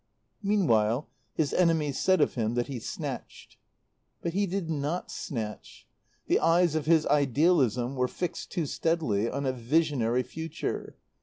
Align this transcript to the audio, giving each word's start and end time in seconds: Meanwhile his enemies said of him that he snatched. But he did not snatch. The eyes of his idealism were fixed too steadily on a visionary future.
Meanwhile 0.41 1.07
his 1.35 1.53
enemies 1.53 1.99
said 1.99 2.21
of 2.21 2.33
him 2.33 2.55
that 2.55 2.65
he 2.65 2.79
snatched. 2.79 3.57
But 4.23 4.33
he 4.33 4.47
did 4.47 4.67
not 4.67 5.11
snatch. 5.11 5.85
The 6.25 6.39
eyes 6.39 6.73
of 6.73 6.87
his 6.87 7.05
idealism 7.05 7.95
were 7.95 8.07
fixed 8.07 8.49
too 8.51 8.65
steadily 8.65 9.29
on 9.29 9.45
a 9.45 9.53
visionary 9.53 10.23
future. 10.23 10.97